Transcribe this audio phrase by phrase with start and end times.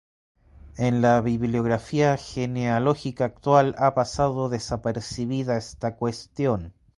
[0.77, 6.73] En la bibliografía genealógica actual ha pasado desapercibida esta cuestión.